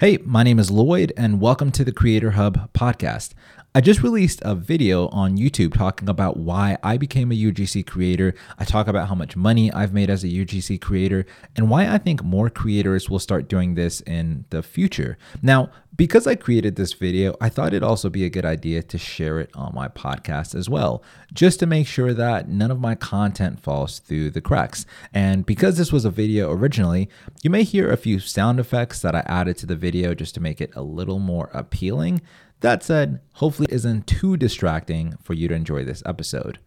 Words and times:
Hey, 0.00 0.18
my 0.24 0.44
name 0.44 0.60
is 0.60 0.70
Lloyd, 0.70 1.12
and 1.16 1.40
welcome 1.40 1.72
to 1.72 1.82
the 1.82 1.90
Creator 1.90 2.30
Hub 2.30 2.72
podcast. 2.72 3.32
I 3.78 3.80
just 3.80 4.02
released 4.02 4.42
a 4.44 4.56
video 4.56 5.06
on 5.10 5.36
YouTube 5.36 5.74
talking 5.74 6.08
about 6.08 6.36
why 6.36 6.78
I 6.82 6.96
became 6.96 7.30
a 7.30 7.36
UGC 7.36 7.86
creator. 7.86 8.34
I 8.58 8.64
talk 8.64 8.88
about 8.88 9.06
how 9.06 9.14
much 9.14 9.36
money 9.36 9.72
I've 9.72 9.92
made 9.92 10.10
as 10.10 10.24
a 10.24 10.26
UGC 10.26 10.80
creator 10.80 11.24
and 11.54 11.70
why 11.70 11.86
I 11.86 11.98
think 11.98 12.24
more 12.24 12.50
creators 12.50 13.08
will 13.08 13.20
start 13.20 13.48
doing 13.48 13.76
this 13.76 14.00
in 14.00 14.46
the 14.50 14.64
future. 14.64 15.16
Now, 15.42 15.70
because 15.96 16.26
I 16.26 16.34
created 16.34 16.74
this 16.74 16.92
video, 16.92 17.36
I 17.40 17.48
thought 17.48 17.68
it'd 17.68 17.84
also 17.84 18.10
be 18.10 18.24
a 18.24 18.30
good 18.30 18.44
idea 18.44 18.82
to 18.82 18.98
share 18.98 19.38
it 19.38 19.50
on 19.54 19.74
my 19.74 19.86
podcast 19.86 20.56
as 20.56 20.68
well, 20.68 21.04
just 21.32 21.60
to 21.60 21.66
make 21.66 21.86
sure 21.86 22.12
that 22.14 22.48
none 22.48 22.72
of 22.72 22.80
my 22.80 22.96
content 22.96 23.60
falls 23.60 24.00
through 24.00 24.30
the 24.30 24.40
cracks. 24.40 24.86
And 25.14 25.46
because 25.46 25.78
this 25.78 25.92
was 25.92 26.04
a 26.04 26.10
video 26.10 26.50
originally, 26.50 27.08
you 27.44 27.50
may 27.50 27.62
hear 27.62 27.90
a 27.90 27.96
few 27.96 28.18
sound 28.18 28.58
effects 28.58 29.00
that 29.02 29.14
I 29.14 29.22
added 29.26 29.56
to 29.58 29.66
the 29.66 29.76
video 29.76 30.14
just 30.14 30.34
to 30.34 30.40
make 30.40 30.60
it 30.60 30.74
a 30.74 30.82
little 30.82 31.20
more 31.20 31.48
appealing. 31.52 32.22
That 32.60 32.82
said, 32.82 33.20
hopefully 33.34 33.68
it 33.70 33.74
isn't 33.74 34.06
too 34.06 34.36
distracting 34.36 35.16
for 35.22 35.34
you 35.34 35.48
to 35.48 35.54
enjoy 35.54 35.84
this 35.84 36.02
episode. 36.04 36.58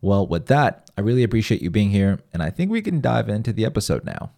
Well, 0.00 0.26
with 0.26 0.46
that, 0.46 0.90
I 0.96 1.00
really 1.00 1.22
appreciate 1.22 1.62
you 1.62 1.70
being 1.70 1.90
here, 1.90 2.20
and 2.32 2.42
I 2.42 2.50
think 2.50 2.70
we 2.70 2.82
can 2.82 3.00
dive 3.00 3.28
into 3.28 3.52
the 3.52 3.64
episode 3.64 4.04
now. 4.04 4.30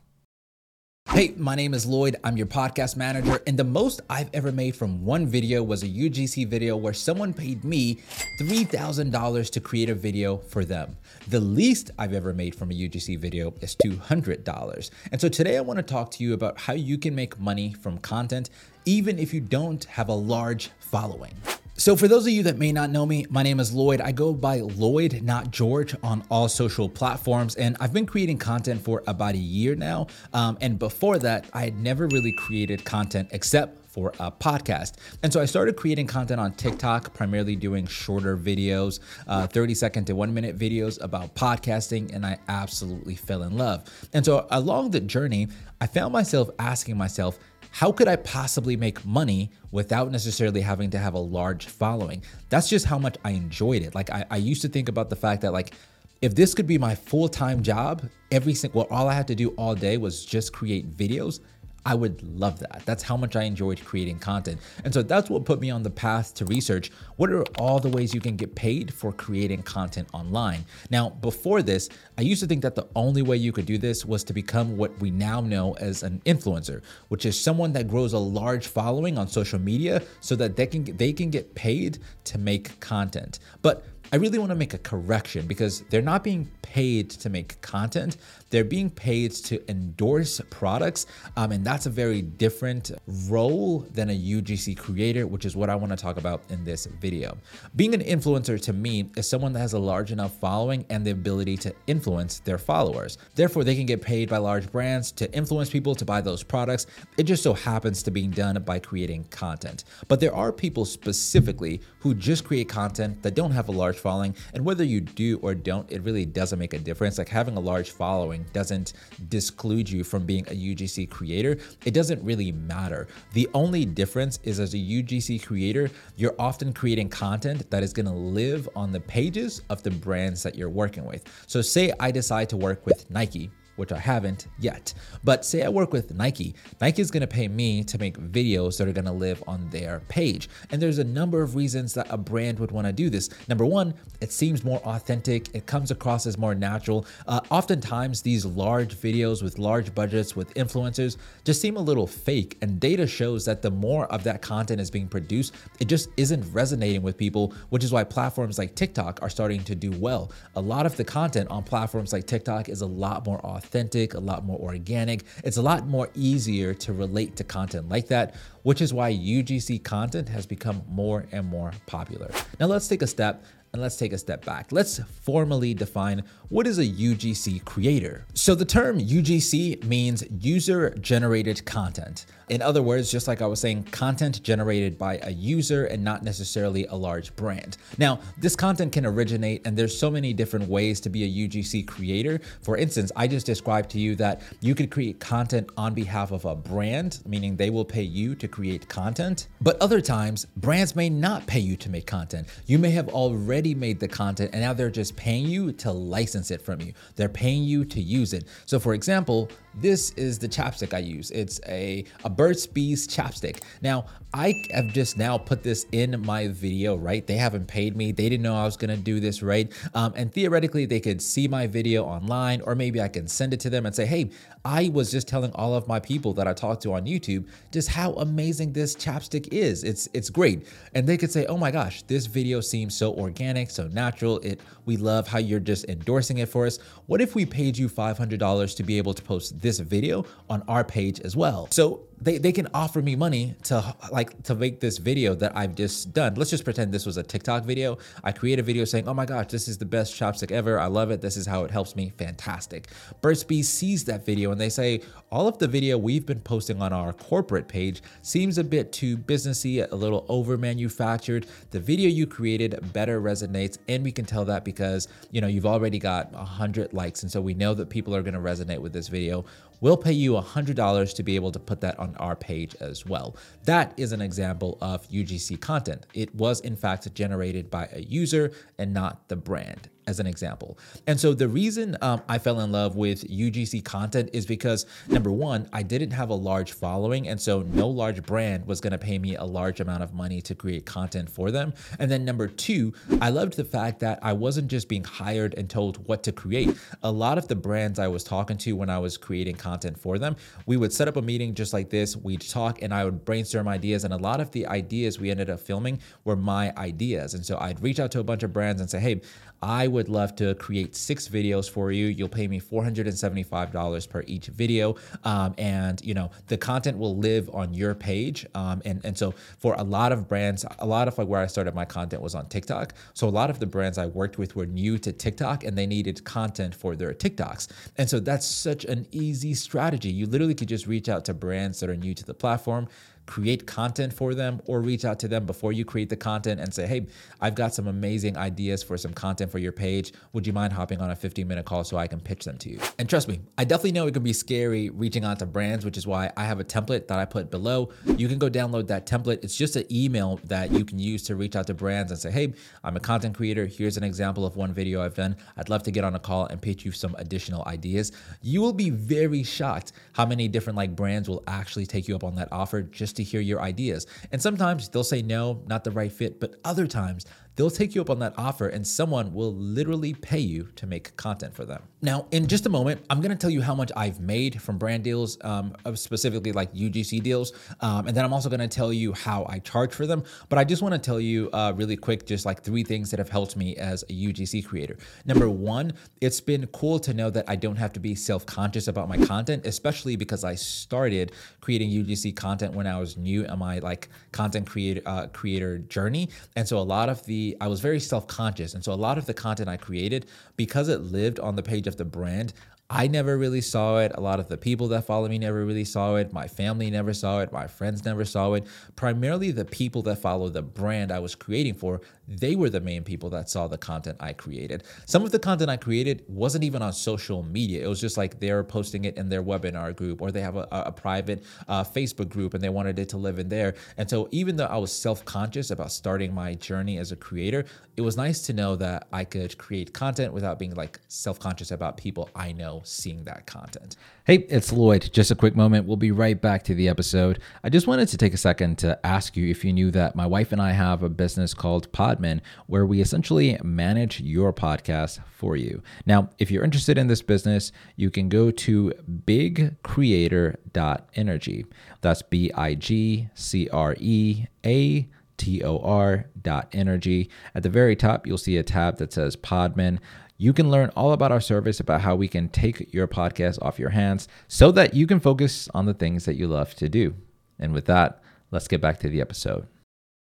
Hey, 1.09 1.33
my 1.37 1.55
name 1.55 1.73
is 1.73 1.87
Lloyd. 1.87 2.17
I'm 2.25 2.37
your 2.37 2.47
podcast 2.47 2.97
manager, 2.97 3.41
and 3.47 3.57
the 3.57 3.65
most 3.65 4.01
I've 4.11 4.29
ever 4.35 4.53
made 4.53 4.77
from 4.77 5.05
one 5.05 5.27
video 5.27 5.63
was 5.63 5.83
a 5.83 5.89
UGC 5.89 6.47
video 6.49 6.77
where 6.77 6.93
someone 6.93 7.33
paid 7.33 7.65
me 7.65 7.95
$3,000 8.41 9.51
to 9.51 9.61
create 9.61 9.89
a 9.89 9.95
video 9.95 10.37
for 10.37 10.65
them. 10.65 10.97
The 11.29 11.41
least 11.41 11.91
I've 11.99 12.13
ever 12.13 12.35
made 12.35 12.55
from 12.55 12.71
a 12.71 12.75
UGC 12.75 13.19
video 13.19 13.55
is 13.61 13.77
$200. 13.77 14.91
And 15.13 15.21
so 15.21 15.29
today 15.29 15.57
I 15.57 15.61
want 15.63 15.79
to 15.79 15.83
talk 15.83 16.11
to 16.13 16.25
you 16.25 16.35
about 16.35 16.59
how 16.59 16.75
you 16.75 16.99
can 16.99 17.15
make 17.15 17.39
money 17.39 17.75
from 17.81 17.99
content 17.99 18.51
even 18.85 19.19
if 19.19 19.33
you 19.33 19.41
don't 19.41 19.85
have 19.85 20.09
a 20.09 20.15
large 20.15 20.71
following. 20.81 21.35
So, 21.79 21.95
for 21.95 22.09
those 22.09 22.27
of 22.27 22.33
you 22.33 22.43
that 22.45 22.57
may 22.57 22.73
not 22.73 22.89
know 22.89 23.05
me, 23.05 23.27
my 23.29 23.43
name 23.43 23.61
is 23.61 23.71
Lloyd. 23.71 24.01
I 24.01 24.11
go 24.11 24.33
by 24.33 24.61
Lloyd, 24.61 25.21
not 25.23 25.51
George, 25.51 25.95
on 26.03 26.25
all 26.31 26.49
social 26.49 26.89
platforms, 26.89 27.55
and 27.55 27.77
I've 27.81 27.93
been 27.93 28.07
creating 28.07 28.39
content 28.39 28.81
for 28.81 29.03
about 29.07 29.35
a 29.35 29.39
year 29.39 29.75
now. 29.75 30.07
Um, 30.33 30.57
and 30.63 30.79
before 30.79 31.19
that, 31.19 31.45
I 31.53 31.65
had 31.65 31.77
never 31.77 32.07
really 32.07 32.33
created 32.33 32.83
content 32.87 33.29
except 33.33 33.87
for 33.97 34.13
a 34.21 34.31
podcast. 34.31 34.95
And 35.23 35.31
so 35.31 35.41
I 35.41 35.45
started 35.45 35.77
creating 35.77 36.07
content 36.07 36.41
on 36.41 36.53
TikTok, 36.53 37.13
primarily 37.15 37.57
doing 37.57 37.87
shorter 37.87 38.39
videos, 38.39 39.01
uh, 39.27 39.47
30 39.47 39.75
second 39.75 40.05
to 40.07 40.15
one 40.15 40.33
minute 40.33 40.59
videos 40.59 41.03
about 41.03 41.35
podcasting, 41.35 42.15
and 42.15 42.25
I 42.25 42.39
absolutely 42.49 43.17
fell 43.17 43.43
in 43.43 43.57
love. 43.57 43.85
And 44.15 44.25
so 44.25 44.47
along 44.51 44.93
the 44.93 45.01
journey, 45.01 45.49
I 45.81 45.87
found 45.87 46.13
myself 46.13 46.49
asking 46.59 46.97
myself, 46.97 47.39
how 47.77 47.93
could 47.93 48.09
I 48.09 48.17
possibly 48.17 48.75
make 48.75 49.05
money 49.05 49.51
without 49.71 50.11
necessarily 50.11 50.63
having 50.63 50.89
to 50.93 50.99
have 50.99 51.13
a 51.13 51.19
large 51.19 51.67
following? 51.67 52.23
That's 52.49 52.71
just 52.71 52.87
how 52.87 52.97
much 52.97 53.19
I 53.23 53.33
enjoyed 53.33 53.83
it. 53.83 53.95
Like 53.95 54.09
I, 54.09 54.25
I 54.31 54.39
used 54.39 54.63
to 54.63 54.69
think 54.69 54.89
about 54.89 55.11
the 55.11 55.17
fact 55.17 55.43
that 55.43 55.53
like 55.53 55.75
if 56.23 56.35
this 56.35 56.55
could 56.55 56.67
be 56.67 56.79
my 56.79 56.95
full-time 56.95 57.63
job, 57.63 58.09
every 58.31 58.55
single 58.55 58.87
well, 58.89 58.99
all 58.99 59.11
I 59.11 59.13
had 59.13 59.29
to 59.29 59.35
do 59.35 59.51
all 59.59 59.75
day 59.75 59.99
was 59.99 60.25
just 60.25 60.55
create 60.55 60.91
videos. 60.97 61.41
I 61.87 61.95
would 61.95 62.21
love 62.37 62.59
that. 62.59 62.83
That's 62.85 63.05
how 63.05 63.17
much 63.17 63.37
I 63.37 63.45
enjoyed 63.45 63.81
creating 63.85 64.19
content. 64.19 64.61
And 64.85 64.93
so 64.93 65.05
that's 65.05 65.31
what 65.31 65.45
put 65.45 65.61
me 65.61 65.71
on 65.71 65.85
the 65.85 65.91
path 65.91 66.35
to 66.35 66.45
research 66.45 66.91
what 67.15 67.31
are 67.31 67.45
all 67.61 67.79
the 67.79 67.89
ways 67.89 68.13
you 68.13 68.21
can 68.21 68.35
get 68.35 68.57
paid 68.57 68.93
for 68.93 69.13
creating 69.13 69.63
content 69.63 70.09
online. 70.13 70.65
Now, 70.91 71.11
before 71.11 71.63
this, 71.63 71.89
I 72.19 72.23
used 72.23 72.43
to 72.43 72.49
think 72.49 72.63
that 72.63 72.75
the 72.75 72.89
only 72.97 73.23
way 73.23 73.37
you 73.37 73.53
could 73.53 73.67
do 73.67 73.79
this 73.79 74.05
was 74.05 74.25
to 74.25 74.33
become 74.33 74.77
what 74.77 74.99
we 75.01 75.13
now 75.13 75.41
know 75.41 75.75
as 75.75 76.03
an 76.03 76.21
influencer, 76.27 76.83
which 77.07 77.25
is 77.25 77.39
someone 77.41 77.73
that 77.75 77.87
grows 77.87 78.15
a 78.15 78.19
large 78.19 78.67
following 78.67 79.17
on 79.17 79.29
social 79.29 79.61
media 79.61 80.03
so 80.21 80.35
that 80.35 80.57
they 80.57 80.67
can 80.67 80.85
they 80.97 81.13
can 81.13 81.31
get 81.31 81.55
paid 81.55 81.99
to 82.25 82.37
make 82.37 82.81
content. 82.81 83.39
But 83.63 83.85
I 84.13 84.17
really 84.17 84.39
want 84.39 84.51
to 84.51 84.57
make 84.57 84.73
a 84.73 84.79
correction 84.79 85.47
because 85.47 85.81
they're 85.91 86.01
not 86.01 86.23
being 86.23 86.49
paid 86.63 87.11
to 87.11 87.29
make 87.29 87.61
content. 87.61 88.19
They're 88.51 88.65
being 88.65 88.89
paid 88.89 89.33
to 89.33 89.69
endorse 89.69 90.41
products. 90.49 91.07
Um, 91.37 91.51
and 91.51 91.65
that's 91.65 91.87
a 91.87 91.91
very 91.91 92.23
different 92.23 92.93
role 93.29 93.81
than 93.93 94.11
a 94.11 94.13
UGC 94.13 94.79
creator, 94.79 95.27
which 95.27 95.45
is 95.45 95.57
what 95.57 95.71
I 95.71 95.75
want 95.75 95.91
to 95.91 95.97
talk 95.97 96.19
about 96.19 96.43
in 96.51 96.65
this 96.65 96.87
video. 96.87 97.37
Being 97.75 97.95
an 97.95 98.03
influencer 98.03 98.61
to 98.63 98.73
me 98.73 99.11
is 99.17 99.29
someone 99.29 99.53
that 99.55 99.59
has 99.61 99.73
a 99.73 99.79
large 99.79 100.13
enough 100.13 100.39
following 100.39 100.87
and 100.89 101.05
the 101.05 101.11
ability 101.11 101.57
to 101.59 101.75
influence 101.89 102.39
their 102.41 102.59
followers. 102.59 103.19
Therefore, 103.35 103.65
they 103.65 103.75
can 103.75 103.87
get 103.87 104.03
paid 104.03 104.29
by 104.29 104.39
large 104.39 104.71
brands 104.71 105.11
to 105.13 105.33
influence 105.35 105.71
people 105.71 105.95
to 105.97 106.05
buy 106.05 106.21
those 106.21 106.45
products. 106.45 106.87
It 107.17 107.25
just 107.25 107.43
so 107.43 107.55
happens 107.55 108.03
to 108.05 108.13
be 108.13 108.29
done 108.29 108.63
by 108.63 108.79
creating 108.79 109.25
content. 109.25 109.85
But 110.07 110.21
there 110.21 110.35
are 110.35 110.53
people 110.53 110.85
specifically 110.85 111.81
who 111.99 112.15
just 112.15 112.45
create 112.45 112.69
content 112.69 113.23
that 113.23 113.35
don't 113.35 113.51
have 113.51 113.69
a 113.69 113.73
large 113.73 113.96
following. 113.99 114.35
And 114.55 114.65
whether 114.65 114.85
you 114.85 115.01
do 115.01 115.39
or 115.43 115.55
don't, 115.55 115.91
it 115.91 116.03
really 116.03 116.27
doesn't 116.27 116.59
make 116.59 116.75
a 116.75 116.79
difference. 116.79 117.19
Like 117.19 117.29
having 117.29 117.57
a 117.57 117.61
large 117.61 117.91
following 117.91 118.47
doesn't 118.53 118.95
disclude 119.29 119.89
you 119.89 120.05
from 120.05 120.25
being 120.25 120.47
a 120.49 120.53
UGC 120.53 121.11
creator. 121.11 121.59
It 121.85 121.95
doesn't 121.95 122.23
really 122.25 122.53
matter. 122.53 123.09
The 123.33 123.49
only 123.55 123.85
difference 123.85 124.39
is 124.43 124.61
as 124.61 124.75
a 124.75 124.79
UGC 124.79 125.45
creator, 125.45 125.91
you're 126.17 126.35
often 126.39 126.73
creating 126.73 127.09
content 127.09 127.71
that 127.71 127.83
is 127.83 127.93
going 127.93 128.07
to 128.07 128.13
live 128.13 128.69
on 128.77 128.93
the 128.93 129.01
pages 129.01 129.63
of 129.71 129.83
the 129.83 129.91
brands 129.91 130.43
that 130.43 130.55
you're 130.55 130.71
working 130.71 131.05
with. 131.05 131.25
So 131.47 131.63
say 131.63 131.93
I 132.01 132.11
decide 132.11 132.49
to 132.51 132.57
work 132.57 132.85
with 132.87 133.11
Nike 133.11 133.51
which 133.77 133.93
I 133.93 133.99
haven't 133.99 134.49
yet. 134.59 134.93
But 135.23 135.45
say 135.45 135.63
I 135.63 135.69
work 135.69 135.93
with 135.93 136.13
Nike, 136.15 136.55
Nike 136.81 137.03
is 137.03 137.11
gonna 137.11 137.27
pay 137.27 137.49
me 137.49 137.85
to 137.85 137.99
make 137.99 138.19
videos 138.19 138.79
that 138.79 138.89
are 138.89 138.93
gonna 138.93 139.13
live 139.13 139.43
on 139.47 139.69
their 139.71 140.01
page. 140.09 140.49
And 140.71 140.81
there's 140.81 140.99
a 140.99 141.05
number 141.05 141.43
of 141.43 141.55
reasons 141.55 141.95
that 141.95 142.07
a 142.11 142.17
brand 142.17 142.59
would 142.59 142.73
wanna 142.73 142.93
do 142.93 143.11
this. 143.11 143.29
Number 143.49 143.65
one, 143.65 143.95
it 144.21 144.33
seems 144.33 144.65
more 144.65 144.79
authentic, 144.81 145.55
it 145.55 145.67
comes 145.67 145.91
across 145.91 146.27
as 146.27 146.39
more 146.39 146.55
natural. 146.55 147.07
Uh, 147.27 147.41
oftentimes, 147.51 148.23
these 148.23 148.45
large 148.45 148.97
videos 148.97 149.43
with 149.43 149.59
large 149.59 149.95
budgets 149.95 150.35
with 150.35 150.53
influencers 150.55 151.17
just 151.45 151.61
seem 151.61 151.77
a 151.77 151.81
little 151.81 152.07
fake. 152.07 152.57
And 152.63 152.81
data 152.81 153.07
shows 153.07 153.45
that 153.45 153.63
the 153.63 153.71
more 153.71 154.07
of 154.07 154.25
that 154.25 154.43
content 154.43 154.81
is 154.81 154.91
being 154.91 155.09
produced, 155.09 155.55
it 155.81 155.87
just 155.87 156.09
isn't 156.17 156.51
resonating 156.53 157.03
with 157.03 157.17
people, 157.17 157.55
which 157.69 157.85
is 157.85 157.93
why 157.93 158.05
platforms 158.05 158.59
like 158.59 158.75
TikTok 158.75 159.21
are 159.23 159.31
starting 159.31 159.63
to 159.65 159.75
do 159.75 159.91
well. 159.93 160.33
A 160.57 160.61
lot 160.61 160.87
of 160.87 160.97
the 160.97 161.05
content 161.05 161.51
on 161.51 161.63
platforms 161.63 162.13
like 162.13 162.27
TikTok 162.27 162.69
is 162.69 162.81
a 162.81 162.87
lot 162.87 163.27
more 163.27 163.39
authentic 163.41 163.66
authentic, 163.67 164.15
a 164.15 164.21
lot 164.21 164.45
more 164.45 164.59
organic. 164.59 165.25
It's 165.45 165.57
a 165.57 165.63
lot 165.63 165.87
more 165.87 166.09
easier 166.15 166.73
to 166.75 166.93
relate 166.93 167.37
to 167.37 167.45
content 167.45 167.89
like 167.89 168.09
that, 168.09 168.35
which 168.67 168.81
is 168.81 168.93
why 168.93 169.13
UGC 169.13 169.85
content 169.85 170.29
has 170.29 170.45
become 170.45 170.83
more 170.89 171.25
and 171.31 171.47
more 171.47 171.71
popular. 171.87 172.29
Now 172.59 172.67
let's 172.67 172.89
take 172.89 173.01
a 173.01 173.07
step 173.07 173.45
and 173.73 173.83
let's 173.83 173.97
take 173.97 174.13
a 174.13 174.19
step 174.19 174.45
back. 174.45 174.73
Let's 174.73 174.99
formally 175.23 175.75
define 175.75 176.25
what 176.49 176.67
is 176.67 176.79
a 176.79 176.85
UGC 176.85 177.65
creator. 177.65 178.25
So 178.35 178.55
the 178.55 178.65
term 178.65 178.99
UGC 178.99 179.85
means 179.85 180.25
user 180.41 180.91
generated 181.01 181.65
content. 181.67 182.27
In 182.49 182.63
other 182.63 182.81
words, 182.81 183.11
just 183.11 183.27
like 183.27 183.43
I 183.43 183.47
was 183.47 183.61
saying, 183.61 183.85
content 183.85 184.43
generated 184.43 184.97
by 184.97 185.19
a 185.23 185.31
user 185.31 185.87
and 185.87 186.03
not 186.03 186.23
necessarily 186.23 186.87
a 186.87 186.95
large 186.95 187.35
brand. 187.35 187.77
Now, 187.99 188.21
this 188.39 188.55
content 188.55 188.93
can 188.93 189.05
originate, 189.05 189.67
and 189.67 189.77
there's 189.77 189.99
so 189.99 190.11
many 190.11 190.33
different 190.33 190.69
ways 190.69 191.01
to 191.01 191.11
be 191.11 191.25
a 191.25 191.49
UGC 191.49 191.87
creator. 191.89 192.41
For 192.63 192.77
instance, 192.77 193.11
I 193.17 193.27
just 193.27 193.47
described 193.47 193.91
to 193.91 193.99
you 193.99 194.15
that 194.17 194.43
you 194.61 194.77
could 194.77 194.91
create 194.91 195.19
content 195.19 195.69
on 195.77 195.93
behalf 195.93 196.31
of 196.31 196.45
a 196.45 196.55
brand, 196.55 197.19
meaning 197.27 197.57
they 197.57 197.71
will 197.71 197.85
pay 197.85 198.03
you 198.03 198.37
to 198.37 198.47
create 198.57 198.89
content. 198.89 199.49
But 199.61 199.77
other 199.83 200.01
times, 200.01 200.47
brands 200.57 200.97
may 200.97 201.11
not 201.11 201.47
pay 201.47 201.61
you 201.61 201.77
to 201.77 201.91
make 201.91 202.07
content. 202.07 202.49
You 202.65 202.79
may 202.79 202.89
have 202.93 203.11
already 203.11 203.75
made 203.75 204.01
the 204.01 204.09
content, 204.09 204.53
and 204.55 204.63
now 204.63 204.73
they're 204.73 204.89
just 204.89 205.15
paying 205.15 205.45
you 205.45 205.73
to 205.73 205.93
license 205.93 206.51
it 206.51 206.63
from 206.63 206.81
you. 206.81 206.95
They're 207.17 207.29
paying 207.29 207.65
you 207.65 207.85
to 207.85 208.01
use 208.01 208.33
it. 208.33 208.45
So, 208.65 208.81
for 208.81 208.95
example, 208.95 209.51
this 209.75 210.13
is 210.13 210.39
the 210.39 210.49
chapstick 210.49 210.95
I 210.95 211.01
use. 211.01 211.31
It's 211.33 211.61
a, 211.69 212.03
a 212.25 212.31
Burt's 212.31 212.67
Bees 212.67 213.07
chapstick. 213.07 213.63
Now, 213.83 214.07
I 214.33 214.55
have 214.73 214.87
just 214.89 215.19
now 215.19 215.37
put 215.37 215.63
this 215.63 215.85
in 215.93 216.25
my 216.25 216.49
video, 216.49 216.97
right? 216.97 217.27
They 217.27 217.37
haven't 217.37 217.67
paid 217.67 217.95
me. 217.95 218.11
They 218.13 218.31
didn't 218.31 218.43
know 218.43 218.57
I 218.57 218.65
was 218.65 218.79
gonna 218.79 218.97
do 218.97 219.21
this, 219.21 219.43
right? 219.43 219.71
Um, 219.95 220.15
and 220.17 220.33
theoretically, 220.33 220.87
they 220.87 221.01
could 221.01 221.21
see 221.21 221.47
my 221.47 221.67
video 221.67 222.05
online, 222.05 222.63
or 222.63 222.75
maybe 222.75 223.03
I 223.03 223.09
can 223.09 223.29
send 223.29 223.53
it 223.53 223.61
to 223.61 223.71
them 223.71 223.85
and 223.85 223.95
say, 223.95 224.07
hey, 224.07 224.31
I 224.65 224.91
was 224.95 225.11
just 225.11 225.29
telling 225.29 225.53
all 225.53 225.75
of 225.75 225.87
my 225.87 226.01
people 226.01 226.33
that 226.35 226.49
I 226.49 226.55
talked 226.55 226.83
to 226.85 226.95
on 226.95 227.05
YouTube 227.05 227.47
just 227.71 227.91
how 227.91 228.13
amazing 228.15 228.46
this 228.53 228.95
chapstick 228.95 229.49
is. 229.53 229.85
It's 229.85 230.09
it's 230.15 230.31
great. 230.31 230.67
And 230.95 231.07
they 231.07 231.17
could 231.17 231.31
say, 231.31 231.47
oh 231.47 231.57
my 231.57 231.71
gosh, 231.71 232.03
this 232.03 232.27
video 232.27 232.61
seems 232.61 232.97
so 232.97 233.13
organic 233.13 233.37
organic, 233.47 233.71
so 233.71 233.89
natural. 233.89 234.39
It 234.39 234.61
we 234.85 234.97
love 234.97 235.27
how 235.29 235.39
you're 235.39 235.61
just 235.61 235.85
endorsing 235.89 236.39
it 236.39 236.49
for 236.49 236.67
us. 236.67 236.79
What 237.07 237.21
if 237.21 237.35
we 237.35 237.45
paid 237.45 237.77
you 237.77 237.89
$500 237.89 238.77
to 238.77 238.83
be 238.83 238.99
able 238.99 239.15
to 239.15 239.23
post 239.23 239.61
this 239.61 239.81
video 239.81 240.25
on 240.49 240.63
our 240.69 240.85
page 240.85 241.21
as 241.21 241.37
well? 241.37 241.69
So 241.71 242.07
they, 242.21 242.39
they 242.39 242.53
can 242.53 242.69
offer 242.73 243.03
me 243.03 243.15
money 243.15 243.55
to 243.65 243.95
like 244.11 244.43
to 244.45 244.55
make 244.55 244.81
this 244.81 244.99
video 244.99 245.35
that 245.35 245.57
I've 245.57 245.75
just 245.75 246.15
done. 246.15 246.35
Let's 246.35 246.51
just 246.51 246.65
pretend 246.65 246.93
this 246.93 247.05
was 247.05 247.17
a 247.17 247.23
TikTok 247.23 247.65
video. 247.65 247.99
I 248.25 248.33
create 248.33 248.59
a 248.59 248.63
video 248.63 248.85
saying, 248.85 249.07
oh 249.07 249.15
my 249.15 249.27
gosh, 249.27 249.49
this 249.49 249.69
is 249.69 249.77
the 249.77 249.85
best 249.85 250.15
chapstick 250.15 250.51
ever. 250.51 250.81
I 250.81 250.87
love 250.87 251.11
it. 251.11 251.21
This 251.21 251.37
is 251.37 251.47
how 251.47 251.65
it 251.65 251.71
helps 251.71 251.95
me. 251.95 252.13
Fantastic. 252.17 252.89
Burt's 253.21 253.45
Bees 253.45 253.69
sees 253.69 254.05
that 254.05 254.25
video 254.25 254.51
and 254.51 254.61
they 254.61 254.71
say, 254.71 255.03
all 255.31 255.47
of 255.47 255.59
the 255.59 255.69
video 255.69 255.99
we've 255.99 256.25
been 256.25 256.41
posting 256.41 256.81
on 256.81 256.93
our 256.93 257.13
corporate 257.13 257.69
page 257.69 258.03
seems 258.37 258.59
a 258.59 258.65
bit 258.65 258.93
too 258.93 259.17
businessy, 259.17 259.91
a 259.91 259.95
little 259.95 260.27
over 260.29 260.59
manufactured. 260.59 261.47
The 261.71 261.81
video 261.81 262.11
you 262.11 262.27
created 262.27 262.93
better 262.93 263.19
resonates. 263.19 263.79
And 263.89 264.05
we 264.05 264.13
can 264.13 264.27
tell 264.27 264.45
that 264.45 264.63
because, 264.63 265.09
you 265.31 265.41
know, 265.41 265.47
you've 265.47 265.65
already 265.65 265.99
got 265.99 266.29
a 266.35 266.45
hundred 266.45 266.93
likes. 266.93 267.23
And 267.23 267.33
so 267.33 267.41
we 267.41 267.55
know 267.55 267.73
that 267.73 267.89
people 267.89 268.15
are 268.15 268.21
going 268.21 268.35
to 268.35 268.41
resonate 268.41 268.79
with 268.79 268.93
this 268.93 269.09
video. 269.09 269.47
We'll 269.81 269.97
pay 269.97 270.13
you 270.13 270.33
$100 270.33 271.15
to 271.15 271.23
be 271.23 271.37
able 271.37 271.53
to 271.53 271.59
put 271.59 271.81
that 271.83 271.99
on 271.99 272.17
our 272.17 272.37
page 272.37 272.75
as 272.81 273.05
well. 273.07 273.37
That 273.65 273.93
is 273.97 274.13
an 274.13 274.21
example 274.21 274.79
of 274.81 275.09
UGC 275.09 275.61
content. 275.61 276.07
It 276.15 276.35
was 276.35 276.61
in 276.61 276.77
fact 276.77 277.13
generated 277.15 277.71
by 277.71 277.89
a 277.93 278.01
user 278.01 278.53
and 278.79 278.93
not 278.93 279.29
the 279.29 279.37
brand 279.37 279.91
as 280.07 280.21
an 280.21 280.27
example. 280.27 280.79
And 281.07 281.19
so 281.19 281.35
the 281.35 281.49
reason 281.49 281.97
um, 282.01 282.23
I 282.29 282.39
fell 282.39 282.61
in 282.61 282.71
love 282.71 282.97
with 282.97 283.29
UGC 283.29 283.85
content 283.85 284.31
is 284.33 284.47
because 284.47 284.87
number 285.09 285.33
one, 285.33 285.69
I 285.73 285.83
didn't 285.83 286.13
have 286.13 286.31
a 286.31 286.35
large 286.35 286.73
following. 286.73 287.29
And 287.29 287.41
so 287.41 287.63
no 287.63 287.89
large 287.89 288.23
brand 288.23 288.67
was 288.67 288.81
going 288.81 288.93
to 288.93 288.99
pay 288.99 289.19
me 289.19 289.35
a 289.35 289.45
large 289.45 289.81
amount 289.81 290.03
of 290.03 290.15
money 290.15 290.41
to 290.43 290.55
create 290.55 290.87
content 290.87 291.29
for 291.29 291.51
them. 291.51 291.75
And 291.99 292.11
then 292.11 292.25
number 292.25 292.47
two, 292.47 292.95
I 293.21 293.31
loved 293.31 293.57
the 293.57 293.65
fact 293.65 294.01
that 294.01 294.21
I 294.23 294.33
wasn't 294.33 294.69
just 294.69 294.89
being 294.89 295.05
hired 295.05 295.55
and 295.55 295.69
told 295.69 296.07
what 296.07 296.23
to 296.25 296.33
create. 296.33 296.77
A 297.03 297.11
lot 297.11 297.39
of 297.39 297.49
the 297.49 297.57
brands 297.57 297.99
I 297.99 298.09
was 298.09 298.23
talking 298.23 298.57
to 298.59 298.73
when 298.77 298.91
I 298.91 298.99
was 298.99 299.17
creating 299.17 299.57
content 299.67 299.99
for 299.99 300.19
them, 300.19 300.37
we 300.67 300.77
would 300.77 300.93
set 300.93 301.09
up 301.09 301.17
a 301.17 301.23
meeting 301.23 301.55
just 301.55 301.73
like 301.73 301.91
this. 301.91 302.17
We'd 302.17 302.41
talk 302.41 302.83
and 302.83 302.95
I 302.95 303.05
would 303.05 303.25
brainstorm 303.25 303.67
ideas. 303.67 304.05
And 304.05 304.15
a 304.15 304.23
lot 304.29 304.41
of 304.41 304.51
the 304.53 304.67
ideas 304.67 305.19
we 305.19 305.31
ended 305.31 305.51
up 305.51 305.61
filming 305.61 305.99
were 306.25 306.37
my 306.37 306.73
ideas. 306.77 307.35
And 307.35 307.45
so 307.45 307.59
I'd 307.59 307.83
reach 307.83 307.99
out 307.99 308.11
to 308.13 308.21
a 308.21 308.25
bunch 308.25 308.43
of 308.45 308.53
brands 308.53 308.81
and 308.81 308.89
say, 308.89 309.01
hey, 309.01 309.21
I 309.63 309.89
would 309.89 310.09
love 310.09 310.37
to 310.37 310.55
create 310.57 310.95
six 310.95 311.29
videos 311.29 311.69
for 311.69 311.91
you. 311.91 312.07
You'll 312.07 312.29
pay 312.29 312.47
me 312.47 312.61
$475 312.61 314.09
per 314.09 314.23
each 314.27 314.47
video. 314.49 314.97
Um, 315.25 315.55
and 315.59 316.01
you 316.05 316.15
know, 316.15 316.31
the 316.47 316.59
content 316.59 316.99
will 316.99 317.17
live 317.17 317.49
on 317.53 317.75
your 317.75 317.95
page. 317.95 318.47
Um, 318.55 318.83
and, 318.85 319.05
and 319.05 319.17
so 319.17 319.35
for 319.59 319.75
a 319.75 319.83
lot 319.83 320.13
of 320.13 320.29
brands, 320.29 320.65
a 320.79 320.87
lot 320.87 321.09
of 321.09 321.17
like 321.19 321.27
where 321.27 321.41
I 321.41 321.47
started 321.47 321.75
my 321.75 321.85
content 321.85 322.23
was 322.23 322.35
on 322.35 322.47
TikTok. 322.49 322.95
So 323.15 323.27
a 323.29 323.35
lot 323.41 323.51
of 323.51 323.59
the 323.59 323.67
brands 323.67 323.99
I 323.99 324.07
worked 324.07 324.39
with 324.39 324.55
were 324.55 324.67
new 324.67 324.99
to 324.99 325.13
TikTok 325.13 325.65
and 325.65 325.77
they 325.77 325.87
needed 325.87 326.23
content 326.25 326.75
for 326.75 326.95
their 326.95 327.15
TikToks. 327.15 327.69
And 327.97 328.09
so 328.09 328.21
that's 328.21 328.47
such 328.47 328.85
an 328.85 329.07
easy 329.11 329.55
strategy. 329.57 330.11
You 330.11 330.27
literally 330.27 330.55
could 330.55 330.69
just 330.69 330.87
reach 330.87 331.09
out 331.09 331.25
to 331.27 331.35
brands 331.35 331.81
that 331.81 331.91
are 331.91 331.97
new 331.97 332.15
to 332.15 332.25
the 332.25 332.35
platform 332.35 332.89
create 333.27 333.67
content 333.67 334.13
for 334.13 334.35
them 334.35 334.61
or 334.67 334.81
reach 334.81 335.05
out 335.05 335.19
to 335.21 335.29
them 335.29 335.45
before 335.47 335.73
you 335.73 335.85
create 335.85 336.09
the 336.09 336.17
content 336.17 336.61
and 336.61 336.73
say, 336.73 336.87
hey, 336.87 337.07
I've 337.41 337.55
got 337.55 337.75
some 337.75 337.87
amazing 337.87 338.37
ideas 338.37 338.83
for 338.83 338.97
some 338.97 339.13
content 339.13 339.51
for 339.51 339.59
your 339.59 339.73
page. 339.73 340.13
Would 340.33 340.47
you 340.47 340.53
mind 340.53 340.73
hopping 340.73 341.01
on 341.01 341.11
a 341.11 341.17
15 341.17 341.47
minute 341.47 341.65
call 341.65 341.85
so 341.85 341.97
I 341.97 342.07
can 342.07 342.21
pitch 342.21 342.45
them 342.45 342.57
to 342.59 342.71
you? 342.71 342.79
And 342.99 343.09
trust 343.09 343.29
me, 343.29 343.41
I 343.59 343.65
definitely 343.65 343.93
know 343.93 344.07
it 344.07 344.15
can 344.15 344.23
be 344.23 344.33
scary 344.33 344.91
reaching 344.91 345.25
out 345.25 345.39
to 345.41 345.47
brands, 345.47 345.85
which 345.85 345.97
is 345.97 346.07
why 346.07 346.31
I 346.37 346.45
have 346.45 346.61
a 346.61 346.65
template 346.65 347.09
that 347.09 347.19
I 347.19 347.25
put 347.25 347.51
below. 347.51 347.91
You 348.05 348.29
can 348.29 348.39
go 348.39 348.49
download 348.49 348.87
that 348.89 349.07
template. 349.07 349.43
It's 349.43 349.57
just 349.57 349.77
an 349.77 349.85
email 349.91 350.41
that 350.45 350.71
you 350.71 350.85
can 350.85 350.99
use 350.99 351.23
to 351.25 351.37
reach 351.37 351.57
out 351.57 351.67
to 351.67 351.75
brands 351.75 352.13
and 352.13 352.21
say, 352.21 352.31
hey, 352.31 352.53
I'm 352.85 352.97
a 352.97 353.01
content 353.01 353.37
creator. 353.37 353.67
Here's 353.67 353.97
an 353.97 354.05
example 354.05 354.47
of 354.47 354.57
one 354.57 354.73
video 354.73 355.03
I've 355.03 355.15
done. 355.15 355.37
I'd 355.57 355.69
love 355.69 355.83
to 355.85 355.91
get 355.91 356.05
on 356.05 356.15
a 356.15 356.21
call 356.21 356.47
and 356.47 356.61
pitch 356.63 356.85
you 356.85 356.93
some 356.93 357.15
additional 357.19 357.65
ideas. 357.67 358.13
You 358.43 358.61
will 358.61 358.73
be 358.73 358.91
very 358.91 359.43
shocked 359.43 359.93
how 360.13 360.27
many 360.27 360.49
different 360.49 360.77
like 360.77 360.95
brands 360.95 361.29
will 361.29 361.43
actually 361.47 361.87
take 361.87 362.09
you 362.09 362.15
up 362.15 362.25
on 362.25 362.37
that 362.37 362.49
offer 362.53 362.83
just 362.83 363.16
to 363.17 363.23
hear 363.23 363.41
your 363.41 363.61
ideas. 363.61 364.07
And 364.33 364.41
sometimes 364.41 364.89
they'll 364.89 365.05
say 365.05 365.23
no, 365.23 365.63
not 365.67 365.85
the 365.85 365.91
right 365.91 366.13
fit, 366.13 366.41
but 366.41 366.57
other 366.65 366.87
times 366.87 367.27
they'll 367.57 367.71
take 367.71 367.95
you 367.95 368.01
up 368.01 368.11
on 368.11 368.19
that 368.21 368.35
offer 368.37 368.69
and 368.69 368.87
someone 368.87 369.33
will 369.33 369.55
literally 369.55 370.15
pay 370.15 370.39
you 370.39 370.69
to 370.77 370.87
make 370.87 371.17
content 371.17 371.55
for 371.55 371.65
them. 371.65 371.83
Now, 372.03 372.27
in 372.31 372.47
just 372.47 372.67
a 372.67 372.69
moment, 372.69 373.05
I'm 373.11 373.21
gonna 373.21 373.35
tell 373.35 373.51
you 373.51 373.63
how 373.63 373.75
much 373.75 373.91
I've 373.97 374.21
made 374.21 374.61
from 374.61 374.79
brand 374.79 375.03
deals, 375.03 375.39
um, 375.43 375.75
specifically 375.95 376.53
like 376.53 376.73
UGC 376.75 377.23
deals. 377.23 377.53
Um, 377.81 378.07
and 378.07 378.17
then 378.17 378.25
I'm 378.25 378.33
also 378.33 378.49
gonna 378.49 378.69
tell 378.69 378.93
you 378.93 379.13
how 379.13 379.47
I 379.49 379.59
charge 379.59 379.93
for 379.93 380.07
them. 380.07 380.23
But 380.49 380.59
I 380.59 380.65
just 380.65 380.83
wanna 380.83 380.99
tell 380.99 381.19
you 381.19 381.51
uh, 381.53 381.73
really 381.75 381.97
quick, 381.97 382.27
just 382.27 382.45
like 382.45 382.63
three 382.63 382.85
things 382.85 383.11
that 383.11 383.19
have 383.19 383.31
helped 383.31 383.57
me 383.57 383.77
as 383.77 384.03
a 384.05 384.13
UGC 384.13 384.65
creator. 384.65 384.99
Number 385.25 385.49
one, 385.49 385.95
it's 386.21 386.41
been 386.41 386.67
cool 386.69 386.99
to 387.01 387.15
know 387.15 387.31
that 387.31 387.47
I 387.49 387.57
don't 387.57 387.77
have 387.77 387.93
to 387.95 388.01
be 388.01 388.15
self 388.15 388.45
conscious 388.45 388.89
about 388.89 389.09
my 389.09 389.17
content, 389.17 389.67
especially 389.67 390.17
because 390.17 390.45
I 390.45 390.55
started 390.55 391.33
creating 391.61 391.91
UGC 391.91 392.37
content 392.37 392.75
when 392.75 392.87
I 392.87 392.99
was 392.99 393.17
new 393.17 393.45
in 393.45 393.59
my 393.59 393.79
like 393.79 394.09
content 394.33 394.67
creator, 394.67 395.01
uh, 395.07 395.29
creator 395.29 395.79
journey. 395.79 396.29
And 396.55 396.69
so 396.69 396.79
a 396.79 396.81
lot 396.81 397.09
of 397.09 397.25
the 397.25 397.46
I 397.61 397.69
was 397.69 397.81
very 397.81 398.01
self-conscious. 398.01 398.75
And 398.75 398.83
so 398.83 398.93
a 398.93 398.95
lot 398.95 399.19
of 399.19 399.27
the 399.27 399.35
content 399.35 399.69
I 399.69 399.77
created, 399.77 400.27
because 400.57 400.89
it 400.89 401.01
lived 401.03 401.39
on 401.39 401.55
the 401.55 401.63
page 401.63 401.87
of 401.87 401.97
the 401.97 402.05
brand, 402.05 402.53
I 402.89 403.09
never 403.09 403.37
really 403.37 403.63
saw 403.63 403.99
it. 403.99 404.13
A 404.15 404.21
lot 404.21 404.39
of 404.39 404.47
the 404.47 404.57
people 404.57 404.87
that 404.89 405.05
follow 405.05 405.29
me 405.29 405.39
never 405.39 405.65
really 405.65 405.85
saw 405.85 406.15
it. 406.17 406.33
My 406.33 406.47
family 406.47 406.89
never 406.89 407.13
saw 407.13 407.41
it. 407.41 407.53
My 407.53 407.67
friends 407.67 408.05
never 408.05 408.25
saw 408.25 408.53
it. 408.53 408.65
Primarily, 408.95 409.51
the 409.51 409.65
people 409.65 410.03
that 410.03 410.19
follow 410.19 410.49
the 410.49 410.63
brand 410.63 411.11
I 411.11 411.19
was 411.19 411.35
creating 411.35 411.75
for, 411.75 412.01
they 412.29 412.55
were 412.55 412.71
the 412.71 412.81
main 412.81 413.03
people 413.03 413.29
that 413.31 413.51
saw 413.51 413.67
the 413.67 413.77
content 413.77 414.19
I 414.21 414.35
created. 414.35 414.85
Some 415.05 415.25
of 415.25 415.33
the 415.33 415.39
content 415.41 415.69
I 415.69 415.77
created 415.77 416.25
wasn't 416.29 416.63
even 416.63 416.81
on 416.81 416.93
social 416.93 417.43
media. 417.43 417.85
It 417.85 417.89
was 417.89 418.01
just 418.01 418.17
like 418.17 418.39
they're 418.39 418.63
posting 418.63 419.05
it 419.05 419.17
in 419.17 419.29
their 419.29 419.43
webinar 419.43 419.95
group 419.95 420.23
or 420.23 420.31
they 420.31 420.41
have 420.41 420.55
a, 420.55 420.69
a 420.71 420.93
private 420.93 421.43
uh, 421.67 421.83
Facebook 421.83 422.29
group 422.29 422.55
and 422.55 422.63
they 422.63 422.69
wanted 422.69 423.01
it 423.01 423.09
to 423.11 423.17
live 423.17 423.41
in 423.41 423.49
there. 423.49 423.75
And 423.97 424.09
so, 424.09 424.29
even 424.31 424.55
though 424.55 424.67
I 424.67 424.77
was 424.77 424.93
self 424.93 425.25
conscious 425.25 425.73
about 425.73 425.91
starting 425.91 426.33
my 426.33 426.55
journey 426.55 426.99
as 426.99 427.11
a 427.11 427.17
creator, 427.17 427.65
it 427.97 428.03
was 428.03 428.17
nice 428.17 428.43
to 428.43 428.53
know 428.53 428.77
that 428.77 429.09
I 429.13 429.25
could 429.25 429.59
create 429.59 429.93
content 429.93 430.33
without 430.33 430.61
being 430.61 430.75
like 430.75 431.01
self 431.09 431.41
conscious 431.41 431.73
about 431.73 431.97
people 431.97 432.31
I 432.37 432.53
know 432.53 432.76
seeing 432.85 433.25
that 433.25 433.47
content. 433.47 433.97
Hey, 434.25 434.47
it's 434.49 434.73
Lloyd. 434.73 435.11
Just 435.13 435.31
a 435.31 435.35
quick 435.35 435.55
moment. 435.55 435.87
We'll 435.87 435.97
be 435.97 436.11
right 436.11 436.41
back 436.41 436.65
to 436.65 436.75
the 436.75 436.89
episode. 436.89 437.41
I 437.63 437.69
just 437.69 437.87
wanted 437.87 438.09
to 438.09 438.17
take 438.17 438.35
a 438.35 438.39
second 438.39 438.79
to 438.79 438.99
ask 439.07 439.37
you 439.37 439.49
if 439.49 439.65
you 439.65 439.73
knew 439.73 439.91
that 439.93 440.17
my 440.17 440.27
wife 440.27 440.53
and 440.53 440.61
I 440.61 440.73
have 440.73 441.03
a 441.03 441.09
business 441.09 441.55
called 441.55 441.93
Podman 441.93 442.41
where 442.67 442.85
we 442.85 443.01
essentially 443.01 443.59
manage 443.63 444.21
your 444.21 444.53
podcast 444.53 445.21
for 445.31 445.57
you. 445.57 445.83
Now, 446.07 446.31
if 446.39 446.51
you're 446.51 446.65
interested 446.65 446.99
in 446.99 447.07
this 447.07 447.23
business, 447.23 447.71
you 447.95 448.11
can 448.11 448.29
go 448.29 448.51
to 448.51 448.93
bigcreator.energy. 449.27 451.67
That's 452.01 452.23
B 452.23 452.51
I 452.53 452.75
G 452.75 453.29
C 453.35 453.69
R 453.69 453.95
E 453.99 454.47
A 454.65 455.09
T 455.37 455.63
O 455.63 455.79
R 455.79 456.27
dot 456.43 456.69
energy. 456.73 457.31
At 457.55 457.63
the 457.63 457.69
very 457.69 457.97
top, 457.97 458.27
you'll 458.27 458.39
see 458.39 458.57
a 458.57 458.63
tab 458.63 458.99
that 458.99 459.13
says 459.13 459.37
Podman. 459.37 459.99
You 460.39 460.53
can 460.53 460.71
learn 460.71 460.91
all 460.91 461.13
about 461.13 461.33
our 461.33 461.41
service, 461.41 461.81
about 461.81 462.03
how 462.03 462.15
we 462.15 462.29
can 462.29 462.49
take 462.49 462.93
your 462.93 463.09
podcast 463.09 463.59
off 463.63 463.79
your 463.79 463.91
hands 463.91 464.29
so 464.49 464.71
that 464.73 464.95
you 464.95 465.07
can 465.07 465.21
focus 465.21 465.69
on 465.75 465.87
the 465.87 465.95
things 465.95 466.27
that 466.27 466.35
you 466.35 466.47
love 466.47 466.75
to 466.75 466.89
do. 466.89 467.15
And 467.59 467.73
with 467.73 467.87
that, 467.87 468.23
let's 468.51 468.69
get 468.69 468.81
back 468.81 469.01
to 469.01 469.09
the 469.09 469.21
episode. 469.21 469.67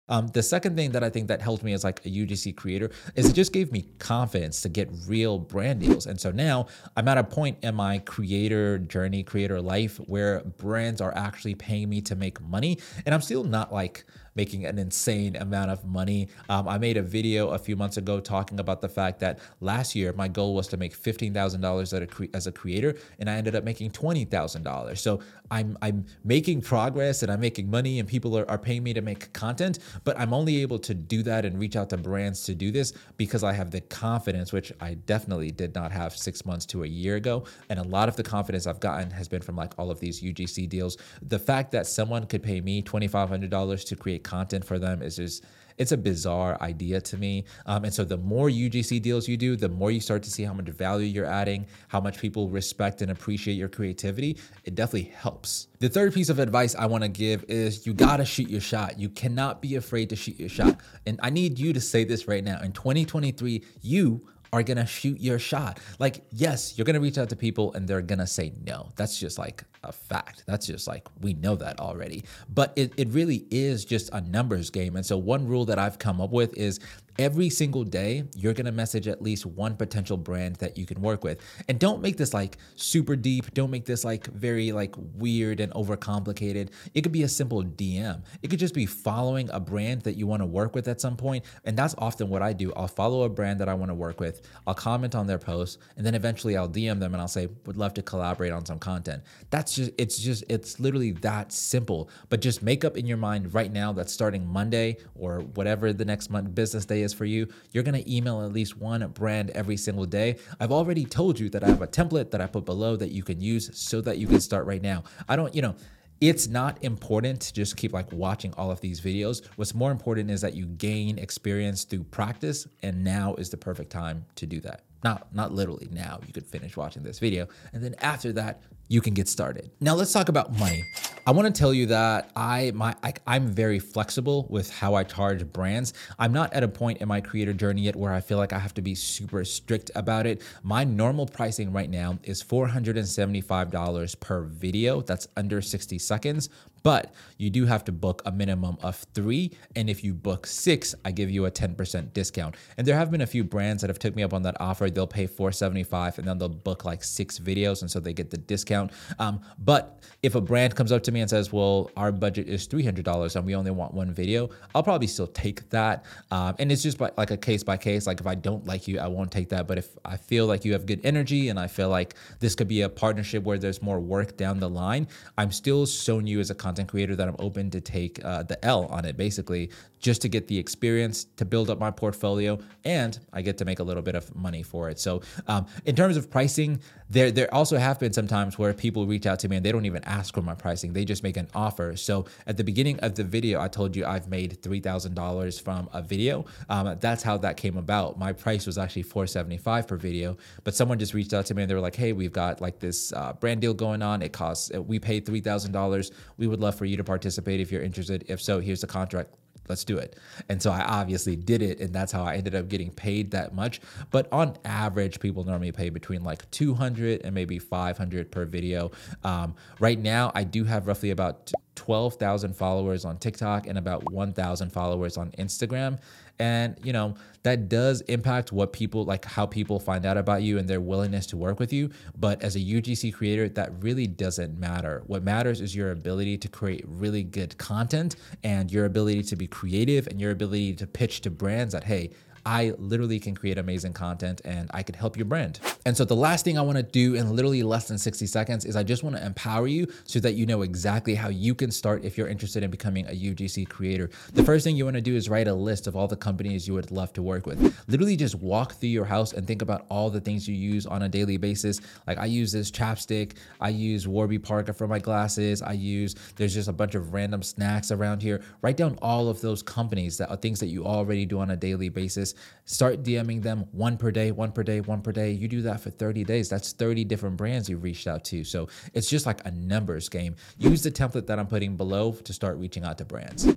Um, 0.09 0.27
the 0.27 0.43
second 0.43 0.75
thing 0.75 0.91
that 0.91 1.03
I 1.03 1.09
think 1.09 1.29
that 1.29 1.41
helped 1.41 1.63
me 1.63 1.71
as 1.71 1.85
like 1.85 2.05
a 2.05 2.09
UGC 2.09 2.57
creator 2.57 2.91
is 3.15 3.29
it 3.29 3.33
just 3.33 3.53
gave 3.53 3.71
me 3.71 3.87
confidence 3.99 4.61
to 4.63 4.69
get 4.69 4.89
real 5.07 5.39
brand 5.39 5.79
deals. 5.79 6.07
And 6.07 6.19
so 6.19 6.29
now 6.29 6.67
I'm 6.97 7.07
at 7.07 7.17
a 7.17 7.23
point 7.23 7.57
in 7.63 7.73
my 7.73 7.99
creator 7.99 8.77
journey, 8.79 9.23
creator 9.23 9.61
life 9.61 9.97
where 9.97 10.41
brands 10.41 10.99
are 10.99 11.15
actually 11.15 11.55
paying 11.55 11.89
me 11.89 12.01
to 12.01 12.15
make 12.15 12.41
money. 12.41 12.79
And 13.05 13.15
I'm 13.15 13.21
still 13.21 13.45
not 13.45 13.71
like 13.71 14.03
making 14.35 14.65
an 14.65 14.77
insane 14.77 15.35
amount 15.35 15.71
of 15.71 15.83
money. 15.85 16.29
Um, 16.49 16.67
I 16.67 16.77
made 16.77 16.97
a 16.97 17.01
video 17.01 17.49
a 17.49 17.57
few 17.57 17.75
months 17.75 17.97
ago 17.97 18.19
talking 18.19 18.59
about 18.59 18.81
the 18.81 18.89
fact 18.89 19.19
that 19.19 19.39
last 19.61 19.95
year 19.95 20.13
my 20.13 20.27
goal 20.27 20.55
was 20.55 20.67
to 20.69 20.77
make 20.77 20.97
$15,000 20.97 22.29
as 22.33 22.47
a 22.47 22.51
creator, 22.51 22.95
and 23.19 23.29
I 23.29 23.35
ended 23.35 23.55
up 23.55 23.63
making 23.63 23.91
$20,000. 23.91 24.97
So 24.97 25.19
I'm 25.51 25.77
I'm 25.81 26.05
making 26.23 26.61
progress 26.61 27.21
and 27.21 27.31
I'm 27.31 27.39
making 27.39 27.69
money, 27.69 27.99
and 27.99 28.07
people 28.07 28.37
are, 28.37 28.49
are 28.49 28.57
paying 28.57 28.83
me 28.83 28.93
to 28.93 29.01
make 29.01 29.31
content, 29.33 29.79
but 30.03 30.19
I'm 30.19 30.33
only 30.33 30.61
able 30.61 30.79
to 30.79 30.93
do 30.93 31.21
that 31.23 31.45
and 31.45 31.59
reach 31.59 31.75
out 31.75 31.89
to 31.91 31.97
brands 31.97 32.43
to 32.45 32.55
do 32.55 32.71
this 32.71 32.93
because 33.17 33.43
I 33.43 33.53
have 33.53 33.71
the 33.71 33.81
confidence, 33.81 34.51
which 34.51 34.71
I 34.81 34.95
definitely 34.95 35.51
did 35.51 35.75
not 35.75 35.91
have 35.91 36.15
six 36.15 36.45
months 36.45 36.65
to 36.67 36.83
a 36.83 36.87
year 36.87 37.15
ago. 37.15 37.45
And 37.69 37.79
a 37.79 37.83
lot 37.83 38.09
of 38.09 38.15
the 38.15 38.23
confidence 38.23 38.67
I've 38.67 38.79
gotten 38.79 39.11
has 39.11 39.27
been 39.27 39.41
from 39.41 39.55
like 39.55 39.73
all 39.77 39.91
of 39.91 39.99
these 39.99 40.21
UGC 40.21 40.67
deals. 40.69 40.97
The 41.21 41.39
fact 41.39 41.71
that 41.71 41.87
someone 41.87 42.25
could 42.25 42.43
pay 42.43 42.61
me 42.61 42.81
$2,500 42.81 43.87
to 43.87 43.95
create 43.95 44.22
content 44.23 44.65
for 44.65 44.79
them 44.79 45.01
is 45.01 45.17
just 45.17 45.43
it's 45.77 45.91
a 45.91 45.97
bizarre 45.97 46.57
idea 46.61 47.01
to 47.01 47.17
me. 47.17 47.45
Um, 47.65 47.85
and 47.85 47.93
so 47.93 48.03
the 48.03 48.17
more 48.17 48.49
UGC 48.49 49.01
deals 49.01 49.27
you 49.27 49.37
do, 49.37 49.55
the 49.55 49.69
more 49.69 49.91
you 49.91 49.99
start 49.99 50.23
to 50.23 50.29
see 50.29 50.43
how 50.43 50.53
much 50.53 50.65
value 50.65 51.07
you're 51.07 51.25
adding, 51.25 51.67
how 51.87 51.99
much 51.99 52.19
people 52.19 52.49
respect 52.49 53.01
and 53.01 53.11
appreciate 53.11 53.55
your 53.55 53.69
creativity. 53.69 54.37
It 54.65 54.75
definitely 54.75 55.11
helps. 55.15 55.67
The 55.79 55.89
third 55.89 56.13
piece 56.13 56.29
of 56.29 56.39
advice 56.39 56.75
I 56.75 56.85
want 56.85 57.03
to 57.03 57.09
give 57.09 57.43
is 57.47 57.85
you 57.85 57.93
got 57.93 58.17
to 58.17 58.25
shoot 58.25 58.49
your 58.49 58.61
shot. 58.61 58.99
You 58.99 59.09
cannot 59.09 59.61
be 59.61 59.75
afraid 59.75 60.09
to 60.09 60.15
shoot 60.15 60.39
your 60.39 60.49
shot. 60.49 60.79
And 61.05 61.19
I 61.23 61.29
need 61.29 61.59
you 61.59 61.73
to 61.73 61.81
say 61.81 62.03
this 62.03 62.27
right 62.27 62.43
now. 62.43 62.61
In 62.61 62.71
2023, 62.71 63.63
you 63.81 64.27
are 64.53 64.61
gonna 64.63 64.85
shoot 64.85 65.19
your 65.19 65.39
shot. 65.39 65.79
Like, 65.97 66.23
yes, 66.31 66.77
you're 66.77 66.85
gonna 66.85 66.99
reach 66.99 67.17
out 67.17 67.27
to 67.29 67.35
people 67.35 67.73
and 67.73 67.87
they're 67.87 68.03
gonna 68.03 68.27
say 68.27 68.53
no. 68.65 68.89
That's 68.95 69.19
just 69.19 69.39
like 69.39 69.63
a 69.83 69.91
fact. 69.91 70.43
That's 70.45 70.67
just 70.67 70.87
like 70.87 71.07
we 71.21 71.33
know 71.33 71.55
that 71.55 71.79
already. 71.79 72.23
But 72.53 72.71
it, 72.75 72.93
it 72.95 73.09
really 73.09 73.47
is 73.49 73.83
just 73.83 74.11
a 74.13 74.21
numbers 74.21 74.69
game. 74.69 74.95
And 74.95 75.03
so 75.03 75.17
one 75.17 75.47
rule 75.47 75.65
that 75.65 75.79
I've 75.79 75.97
come 75.97 76.21
up 76.21 76.29
with 76.29 76.55
is 76.55 76.79
every 77.17 77.49
single 77.49 77.83
day 77.83 78.23
you're 78.35 78.53
going 78.53 78.65
to 78.65 78.71
message 78.71 79.07
at 79.07 79.21
least 79.21 79.45
one 79.45 79.75
potential 79.75 80.17
brand 80.17 80.55
that 80.57 80.77
you 80.77 80.85
can 80.85 81.01
work 81.01 81.23
with. 81.23 81.39
And 81.67 81.79
don't 81.79 82.01
make 82.01 82.17
this 82.17 82.33
like 82.33 82.57
super 82.75 83.15
deep. 83.15 83.53
Don't 83.53 83.69
make 83.69 83.85
this 83.85 84.03
like 84.03 84.27
very 84.27 84.71
like 84.71 84.95
weird 85.15 85.59
and 85.59 85.71
overcomplicated. 85.73 86.69
It 86.93 87.01
could 87.01 87.11
be 87.11 87.23
a 87.23 87.29
simple 87.29 87.63
dm 87.63 88.23
it 88.41 88.49
could 88.49 88.59
just 88.59 88.73
be 88.73 88.85
following 88.85 89.49
a 89.51 89.59
brand 89.59 90.01
that 90.01 90.15
you 90.15 90.27
want 90.27 90.41
to 90.41 90.45
work 90.45 90.75
with 90.75 90.87
at 90.87 90.99
some 90.99 91.15
point. 91.15 91.45
And 91.65 91.77
that's 91.77 91.95
often 91.97 92.29
what 92.29 92.41
i 92.41 92.53
do. 92.53 92.73
I'll 92.75 92.87
follow 92.87 93.23
a 93.23 93.29
brand 93.29 93.59
that 93.59 93.69
i 93.69 93.73
want 93.73 93.89
to 93.89 93.95
work 93.95 94.19
with. 94.19 94.41
I'll 94.65 94.73
comment 94.73 95.15
on 95.15 95.27
their 95.27 95.37
posts. 95.37 95.77
And 95.97 96.05
then 96.05 96.15
eventually 96.15 96.57
i'll 96.57 96.69
dm 96.69 96.99
them 96.99 97.13
and 97.13 97.21
i'll 97.21 97.27
say 97.27 97.47
would 97.65 97.77
love 97.77 97.93
to 97.95 98.01
collaborate 98.01 98.51
on 98.51 98.65
some 98.65 98.79
content. 98.79 99.23
That's 99.49 99.75
just 99.75 99.91
it's 99.97 100.17
just 100.17 100.43
it's 100.49 100.79
literally 100.79 101.11
that 101.11 101.51
simple. 101.51 102.09
But 102.29 102.41
just 102.41 102.61
make 102.63 102.83
up 102.83 102.97
in 102.97 103.05
your 103.05 103.17
mind 103.17 103.53
right 103.53 103.71
now 103.71 103.93
that 103.93 104.09
starting 104.09 104.45
monday 104.47 104.97
or 105.15 105.41
whatever 105.41 105.93
the 105.93 106.05
next 106.05 106.29
month 106.29 106.53
business 106.55 106.85
day 106.85 107.02
is 107.03 107.13
for 107.13 107.25
you, 107.25 107.47
you're 107.71 107.83
going 107.83 108.01
to 108.01 108.13
email 108.13 108.41
at 108.41 108.51
least 108.51 108.77
one 108.77 109.07
brand 109.09 109.51
every 109.51 109.77
single 109.77 110.05
day. 110.05 110.37
I've 110.59 110.71
already 110.71 111.05
told 111.05 111.39
you 111.39 111.49
that 111.51 111.63
I 111.63 111.67
have 111.67 111.81
a 111.81 111.87
template 111.87 112.31
that 112.31 112.41
I 112.41 112.47
put 112.47 112.65
below 112.65 112.95
that 112.95 113.11
you 113.11 113.23
can 113.23 113.39
use 113.39 113.69
so 113.77 114.01
that 114.01 114.17
you 114.17 114.27
can 114.27 114.39
start 114.39 114.65
right 114.65 114.81
now. 114.81 115.03
I 115.29 115.35
don't, 115.35 115.53
you 115.53 115.61
know, 115.61 115.75
it's 116.21 116.47
not 116.47 116.81
important 116.83 117.41
to 117.41 117.53
just 117.53 117.75
keep 117.75 117.91
like 117.91 118.11
watching 118.13 118.53
all 118.53 118.71
of 118.71 118.79
these 118.79 119.01
videos. 119.01 119.45
What's 119.57 119.75
more 119.75 119.91
important 119.91 120.31
is 120.31 120.41
that 120.41 120.55
you 120.55 120.65
gain 120.65 121.19
experience 121.19 121.83
through 121.83 122.05
practice, 122.05 122.65
and 122.81 123.03
now 123.03 123.35
is 123.35 123.49
the 123.49 123.57
perfect 123.57 123.91
time 123.91 124.25
to 124.35 124.45
do 124.45 124.61
that. 124.61 124.83
Not 125.03 125.33
not 125.35 125.53
literally 125.53 125.89
now. 125.91 126.21
You 126.25 126.31
could 126.31 126.45
finish 126.45 126.77
watching 126.77 127.03
this 127.03 127.19
video, 127.19 127.47
and 127.73 127.83
then 127.83 127.95
after 127.99 128.31
that, 128.33 128.61
you 128.87 129.01
can 129.01 129.13
get 129.13 129.27
started. 129.27 129.71
Now 129.81 129.95
let's 129.95 130.13
talk 130.13 130.29
about 130.29 130.57
money. 130.57 130.83
I 131.25 131.31
want 131.31 131.53
to 131.53 131.57
tell 131.57 131.73
you 131.73 131.85
that 131.85 132.31
I 132.35 132.73
my 132.75 132.93
I, 133.01 133.13
I'm 133.25 133.47
very 133.47 133.79
flexible 133.79 134.45
with 134.49 134.69
how 134.69 134.95
I 134.95 135.05
charge 135.05 135.45
brands. 135.53 135.93
I'm 136.19 136.33
not 136.33 136.53
at 136.53 136.63
a 136.63 136.67
point 136.67 136.97
in 136.97 137.07
my 137.07 137.21
creator 137.21 137.53
journey 137.53 137.83
yet 137.83 137.95
where 137.95 138.11
I 138.11 138.19
feel 138.19 138.37
like 138.37 138.51
I 138.51 138.59
have 138.59 138.73
to 138.73 138.81
be 138.81 138.93
super 138.93 139.45
strict 139.45 139.89
about 139.95 140.27
it. 140.27 140.41
My 140.63 140.83
normal 140.83 141.25
pricing 141.25 141.71
right 141.71 141.89
now 141.89 142.19
is 142.23 142.43
$475 142.43 144.19
per 144.19 144.41
video. 144.43 144.99
That's 144.99 145.29
under 145.37 145.61
60 145.61 145.97
seconds, 145.97 146.49
but 146.83 147.13
you 147.37 147.49
do 147.49 147.65
have 147.65 147.85
to 147.85 147.93
book 147.93 148.21
a 148.25 148.31
minimum 148.31 148.77
of 148.81 148.97
3 149.13 149.49
and 149.77 149.89
if 149.89 150.03
you 150.03 150.13
book 150.13 150.45
6, 150.45 150.93
I 151.05 151.11
give 151.11 151.29
you 151.29 151.45
a 151.45 151.51
10% 151.51 152.11
discount. 152.11 152.55
And 152.77 152.85
there 152.85 152.97
have 152.97 153.09
been 153.09 153.21
a 153.21 153.27
few 153.27 153.45
brands 153.45 153.81
that 153.81 153.89
have 153.89 153.99
took 153.99 154.15
me 154.15 154.23
up 154.23 154.33
on 154.33 154.41
that 154.43 154.57
offer. 154.59 154.89
They'll 154.89 155.07
pay 155.07 155.27
475 155.27 156.19
and 156.19 156.27
then 156.27 156.37
they'll 156.37 156.49
book 156.49 156.83
like 156.83 157.01
6 157.01 157.39
videos 157.39 157.81
and 157.81 157.89
so 157.89 158.01
they 158.01 158.11
get 158.11 158.29
the 158.29 158.37
discount. 158.37 158.91
Um, 159.19 159.39
but 159.57 160.03
if 160.21 160.35
a 160.35 160.41
brand 160.41 160.75
comes 160.75 160.91
up 160.91 161.03
to 161.03 161.12
me 161.13 161.21
and 161.21 161.29
says, 161.29 161.53
well, 161.53 161.91
our 161.95 162.11
budget 162.11 162.47
is 162.47 162.67
$300 162.67 163.35
and 163.35 163.45
we 163.45 163.55
only 163.55 163.71
want 163.71 163.93
one 163.93 164.13
video, 164.13 164.49
I'll 164.73 164.83
probably 164.83 165.07
still 165.07 165.27
take 165.27 165.69
that. 165.69 166.05
Um, 166.31 166.55
and 166.59 166.71
it's 166.71 166.83
just 166.83 166.97
by, 166.97 167.11
like 167.17 167.31
a 167.31 167.37
case 167.37 167.63
by 167.63 167.77
case. 167.77 168.07
Like 168.07 168.19
if 168.19 168.27
I 168.27 168.35
don't 168.35 168.65
like 168.65 168.87
you, 168.87 168.99
I 168.99 169.07
won't 169.07 169.31
take 169.31 169.49
that. 169.49 169.67
But 169.67 169.77
if 169.77 169.89
I 170.03 170.17
feel 170.17 170.45
like 170.45 170.65
you 170.65 170.73
have 170.73 170.85
good 170.85 171.01
energy 171.03 171.49
and 171.49 171.59
I 171.59 171.67
feel 171.67 171.89
like 171.89 172.15
this 172.39 172.55
could 172.55 172.67
be 172.67 172.81
a 172.81 172.89
partnership 172.89 173.43
where 173.43 173.57
there's 173.57 173.81
more 173.81 173.99
work 173.99 174.35
down 174.37 174.59
the 174.59 174.69
line, 174.69 175.07
I'm 175.37 175.51
still 175.51 175.85
showing 175.85 176.27
you 176.27 176.39
as 176.39 176.49
a 176.49 176.55
content 176.55 176.89
creator 176.89 177.15
that 177.15 177.27
I'm 177.27 177.35
open 177.39 177.69
to 177.71 177.81
take 177.81 178.23
uh, 178.25 178.43
the 178.43 178.63
L 178.65 178.85
on 178.87 179.05
it, 179.05 179.17
basically, 179.17 179.69
just 180.03 180.21
to 180.21 180.29
get 180.29 180.47
the 180.47 180.59
experience 180.59 181.25
to 181.37 181.45
build 181.45 181.69
up 181.69 181.79
my 181.79 181.89
portfolio, 181.89 182.59
and 182.83 183.17
I 183.31 183.41
get 183.41 183.57
to 183.59 183.65
make 183.65 183.79
a 183.79 183.83
little 183.83 184.03
bit 184.03 184.15
of 184.15 184.35
money 184.35 184.61
for 184.61 184.89
it. 184.89 184.99
So, 184.99 185.21
um, 185.47 185.65
in 185.85 185.95
terms 185.95 186.17
of 186.17 186.29
pricing, 186.29 186.81
there 187.09 187.31
there 187.31 187.51
also 187.53 187.77
have 187.77 187.99
been 187.99 188.11
some 188.11 188.27
times 188.27 188.59
where 188.59 188.73
people 188.73 189.07
reach 189.07 189.25
out 189.25 189.39
to 189.39 189.49
me 189.49 189.55
and 189.55 189.65
they 189.65 189.71
don't 189.71 189.85
even 189.85 190.03
ask 190.03 190.33
for 190.33 190.41
my 190.41 190.55
pricing; 190.55 190.93
they 190.93 191.02
just 191.05 191.23
make 191.23 191.37
an 191.37 191.47
offer. 191.53 191.95
So, 191.95 192.25
at 192.47 192.57
the 192.57 192.63
beginning 192.63 192.99
of 192.99 193.15
the 193.15 193.23
video, 193.23 193.61
I 193.61 193.67
told 193.67 193.95
you 193.95 194.05
I've 194.05 194.27
made 194.27 194.61
three 194.61 194.79
thousand 194.79 195.15
dollars 195.15 195.59
from 195.59 195.89
a 195.93 196.01
video. 196.01 196.45
Um, 196.69 196.97
that's 196.99 197.23
how 197.23 197.37
that 197.39 197.57
came 197.57 197.77
about. 197.77 198.17
My 198.17 198.33
price 198.33 198.65
was 198.65 198.77
actually 198.77 199.03
four 199.03 199.27
seventy 199.27 199.57
five 199.57 199.87
per 199.87 199.97
video, 199.97 200.37
but 200.63 200.75
someone 200.75 200.99
just 200.99 201.13
reached 201.13 201.33
out 201.33 201.45
to 201.47 201.53
me 201.53 201.63
and 201.63 201.69
they 201.69 201.75
were 201.75 201.81
like, 201.81 201.95
"Hey, 201.95 202.13
we've 202.13 202.33
got 202.33 202.61
like 202.61 202.79
this 202.79 203.13
uh, 203.13 203.33
brand 203.33 203.61
deal 203.61 203.73
going 203.73 204.01
on. 204.01 204.21
It 204.21 204.33
costs 204.33 204.71
we 204.71 204.99
thousand 204.99 205.71
dollars. 205.71 206.11
We 206.37 206.47
would 206.47 206.59
love 206.59 206.75
for 206.75 206.85
you 206.85 206.97
to 206.97 207.03
participate 207.03 207.59
if 207.59 207.71
you're 207.71 207.83
interested. 207.83 208.25
If 208.27 208.41
so, 208.41 208.59
here's 208.59 208.81
the 208.81 208.87
contract 208.87 209.35
let's 209.69 209.83
do 209.83 209.97
it. 209.97 210.17
And 210.49 210.61
so 210.61 210.71
I 210.71 210.81
obviously 210.81 211.35
did 211.35 211.61
it, 211.61 211.79
and 211.79 211.93
that's 211.93 212.11
how 212.11 212.23
I 212.23 212.35
ended 212.35 212.55
up 212.55 212.67
getting 212.67 212.91
paid 212.91 213.31
that 213.31 213.53
much. 213.53 213.81
But 214.11 214.31
on 214.31 214.57
average, 214.65 215.19
people 215.19 215.43
normally 215.43 215.71
pay 215.71 215.89
between 215.89 216.23
like 216.23 216.49
200 216.51 217.21
and 217.23 217.33
maybe 217.33 217.59
500 217.59 218.31
per 218.31 218.45
video. 218.45 218.91
Um, 219.23 219.55
right 219.79 219.99
now, 219.99 220.31
I 220.35 220.43
do 220.43 220.63
have 220.63 220.87
roughly 220.87 221.11
about 221.11 221.51
12,000 221.75 222.55
followers 222.55 223.05
on 223.05 223.17
TikTok 223.17 223.67
and 223.67 223.77
about 223.77 224.11
1,000 224.11 224.71
followers 224.71 225.17
on 225.17 225.31
Instagram. 225.31 225.99
And, 226.43 226.77
you 226.83 226.91
know, 226.91 227.15
that 227.43 227.69
does 227.69 228.01
impact 228.01 228.51
what 228.51 228.73
people 228.73 229.05
like 229.05 229.23
how 229.23 229.45
people 229.45 229.79
find 229.79 230.05
out 230.05 230.17
about 230.17 230.43
you 230.43 230.57
and 230.57 230.67
their 230.67 230.81
willingness 230.81 231.25
to 231.27 231.37
work 231.37 231.57
with 231.57 231.71
you. 231.71 231.89
But 232.19 232.43
as 232.43 232.57
a 232.57 232.59
UGC 232.59 233.13
creator, 233.13 233.47
that 233.47 233.71
really 233.81 234.07
doesn't 234.07 234.59
matter. 234.59 235.03
What 235.07 235.23
matters 235.23 235.61
is 235.61 235.73
your 235.73 235.91
ability 235.91 236.37
to 236.39 236.49
create 236.49 236.83
really 236.85 237.23
good 237.23 237.57
content 237.57 238.17
and 238.43 238.69
your 238.69 238.83
ability 238.83 239.23
to 239.23 239.37
be 239.37 239.47
creative 239.47 240.05
and 240.07 240.19
your 240.19 240.31
ability 240.31 240.73
to 240.73 240.85
pitch 240.85 241.21
to 241.21 241.29
brands 241.29 241.71
that, 241.71 241.85
hey, 241.85 242.09
I 242.45 242.73
literally 242.77 243.19
can 243.19 243.35
create 243.35 243.57
amazing 243.57 243.93
content 243.93 244.41
and 244.43 244.69
I 244.73 244.83
could 244.83 244.95
help 244.95 245.15
your 245.17 245.25
brand. 245.25 245.59
And 245.85 245.95
so 245.95 246.05
the 246.05 246.15
last 246.15 246.43
thing 246.43 246.57
I 246.57 246.61
wanna 246.61 246.83
do 246.83 247.15
in 247.15 247.35
literally 247.35 247.63
less 247.63 247.87
than 247.87 247.97
60 247.97 248.25
seconds 248.25 248.65
is 248.65 248.75
I 248.75 248.83
just 248.83 249.03
wanna 249.03 249.21
empower 249.25 249.67
you 249.67 249.87
so 250.03 250.19
that 250.19 250.33
you 250.33 250.45
know 250.45 250.61
exactly 250.61 251.15
how 251.15 251.29
you 251.29 251.55
can 251.55 251.71
start 251.71 252.03
if 252.03 252.17
you're 252.17 252.27
interested 252.27 252.63
in 252.63 252.71
becoming 252.71 253.05
a 253.07 253.11
UGC 253.11 253.69
creator. 253.69 254.09
The 254.33 254.43
first 254.43 254.63
thing 254.63 254.75
you 254.75 254.85
wanna 254.85 255.01
do 255.01 255.15
is 255.15 255.29
write 255.29 255.47
a 255.47 255.53
list 255.53 255.87
of 255.87 255.95
all 255.95 256.07
the 256.07 256.15
companies 256.15 256.67
you 256.67 256.73
would 256.73 256.91
love 256.91 257.13
to 257.13 257.21
work 257.21 257.45
with. 257.45 257.77
Literally 257.87 258.15
just 258.17 258.35
walk 258.35 258.73
through 258.73 258.89
your 258.89 259.05
house 259.05 259.33
and 259.33 259.47
think 259.47 259.61
about 259.61 259.85
all 259.89 260.09
the 260.09 260.21
things 260.21 260.47
you 260.47 260.55
use 260.55 260.85
on 260.85 261.03
a 261.03 261.09
daily 261.09 261.37
basis. 261.37 261.79
Like 262.07 262.17
I 262.17 262.25
use 262.25 262.51
this 262.51 262.71
chapstick, 262.71 263.33
I 263.61 263.69
use 263.69 264.07
Warby 264.07 264.39
Parker 264.39 264.73
for 264.73 264.87
my 264.87 264.99
glasses, 264.99 265.61
I 265.61 265.73
use, 265.73 266.15
there's 266.35 266.53
just 266.53 266.67
a 266.67 266.73
bunch 266.73 266.95
of 266.95 267.13
random 267.13 267.41
snacks 267.41 267.91
around 267.91 268.21
here. 268.21 268.41
Write 268.61 268.77
down 268.77 268.97
all 269.01 269.29
of 269.29 269.39
those 269.41 269.63
companies 269.63 270.17
that 270.17 270.29
are 270.29 270.37
things 270.37 270.59
that 270.59 270.67
you 270.67 270.85
already 270.85 271.25
do 271.25 271.39
on 271.39 271.51
a 271.51 271.55
daily 271.55 271.89
basis 271.89 272.32
Start 272.65 273.03
DMing 273.03 273.41
them 273.41 273.65
one 273.71 273.97
per 273.97 274.11
day, 274.11 274.31
one 274.31 274.51
per 274.51 274.63
day, 274.63 274.81
one 274.81 275.01
per 275.01 275.11
day. 275.11 275.31
You 275.31 275.47
do 275.47 275.61
that 275.63 275.81
for 275.81 275.89
30 275.89 276.23
days. 276.23 276.49
That's 276.49 276.73
30 276.73 277.03
different 277.05 277.37
brands 277.37 277.69
you've 277.69 277.83
reached 277.83 278.07
out 278.07 278.23
to. 278.25 278.43
So 278.43 278.67
it's 278.93 279.09
just 279.09 279.25
like 279.25 279.45
a 279.45 279.51
numbers 279.51 280.09
game. 280.09 280.35
Use 280.57 280.83
the 280.83 280.91
template 280.91 281.27
that 281.27 281.39
I'm 281.39 281.47
putting 281.47 281.75
below 281.75 282.13
to 282.13 282.33
start 282.33 282.57
reaching 282.57 282.83
out 282.83 282.97
to 282.99 283.05
brands. 283.05 283.47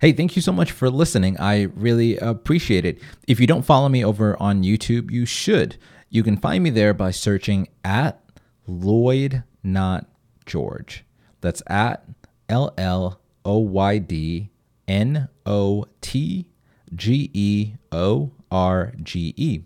Hey, 0.00 0.12
thank 0.12 0.36
you 0.36 0.42
so 0.42 0.52
much 0.52 0.72
for 0.72 0.90
listening. 0.90 1.38
I 1.40 1.62
really 1.74 2.18
appreciate 2.18 2.84
it. 2.84 3.00
If 3.26 3.40
you 3.40 3.46
don't 3.46 3.64
follow 3.64 3.88
me 3.88 4.04
over 4.04 4.40
on 4.40 4.62
YouTube, 4.62 5.10
you 5.10 5.24
should. 5.24 5.78
You 6.10 6.22
can 6.22 6.36
find 6.36 6.62
me 6.62 6.70
there 6.70 6.92
by 6.92 7.12
searching 7.12 7.68
at 7.82 8.22
Lloyd 8.66 9.42
Not 9.62 10.06
George. 10.44 11.04
That's 11.40 11.62
at 11.66 12.04
L 12.48 12.74
L 12.76 13.20
O 13.44 13.58
Y 13.58 13.98
D 13.98 14.50
N 14.86 15.28
O 15.46 15.86
T 16.00 16.46
G 16.94 17.30
E 17.32 17.72
O 17.92 18.30
R 18.50 18.92
G 19.02 19.34
E. 19.36 19.60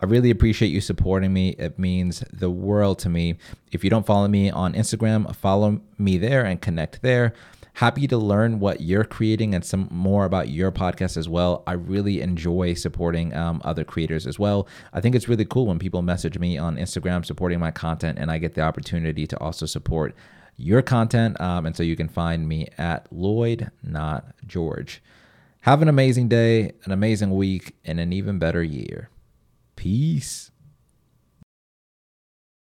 I 0.00 0.06
really 0.06 0.30
appreciate 0.30 0.68
you 0.68 0.80
supporting 0.80 1.32
me. 1.32 1.50
It 1.58 1.78
means 1.78 2.20
the 2.32 2.50
world 2.50 3.00
to 3.00 3.08
me. 3.08 3.36
If 3.72 3.82
you 3.82 3.90
don't 3.90 4.06
follow 4.06 4.28
me 4.28 4.48
on 4.48 4.74
Instagram, 4.74 5.34
follow 5.34 5.80
me 5.98 6.18
there 6.18 6.44
and 6.44 6.60
connect 6.60 7.02
there. 7.02 7.34
Happy 7.74 8.06
to 8.08 8.16
learn 8.16 8.58
what 8.58 8.80
you're 8.80 9.04
creating 9.04 9.54
and 9.54 9.64
some 9.64 9.88
more 9.90 10.24
about 10.24 10.48
your 10.48 10.70
podcast 10.72 11.16
as 11.16 11.28
well. 11.28 11.62
I 11.66 11.72
really 11.72 12.20
enjoy 12.20 12.74
supporting 12.74 13.34
um, 13.34 13.60
other 13.64 13.84
creators 13.84 14.26
as 14.26 14.36
well. 14.36 14.68
I 14.92 15.00
think 15.00 15.14
it's 15.14 15.28
really 15.28 15.44
cool 15.44 15.66
when 15.66 15.78
people 15.78 16.02
message 16.02 16.38
me 16.38 16.58
on 16.58 16.76
Instagram 16.76 17.24
supporting 17.24 17.60
my 17.60 17.70
content, 17.70 18.18
and 18.18 18.30
I 18.30 18.38
get 18.38 18.54
the 18.54 18.62
opportunity 18.62 19.26
to 19.28 19.38
also 19.38 19.64
support 19.66 20.14
your 20.56 20.82
content. 20.82 21.40
Um, 21.40 21.66
and 21.66 21.76
so 21.76 21.84
you 21.84 21.94
can 21.94 22.08
find 22.08 22.48
me 22.48 22.68
at 22.78 23.06
Lloyd, 23.12 23.70
not 23.82 24.26
George. 24.46 25.00
Have 25.62 25.82
an 25.82 25.88
amazing 25.88 26.28
day, 26.28 26.72
an 26.84 26.92
amazing 26.92 27.34
week, 27.34 27.74
and 27.84 27.98
an 28.00 28.12
even 28.12 28.38
better 28.38 28.62
year. 28.62 29.10
Peace. 29.76 30.50